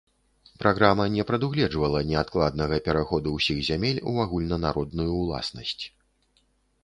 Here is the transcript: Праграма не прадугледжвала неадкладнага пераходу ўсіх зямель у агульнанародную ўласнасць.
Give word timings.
Праграма 0.61 1.03
не 1.15 1.25
прадугледжвала 1.31 1.99
неадкладнага 2.11 2.79
пераходу 2.87 3.35
ўсіх 3.37 3.59
зямель 3.69 4.01
у 4.13 4.13
агульнанародную 4.23 5.11
ўласнасць. 5.21 5.83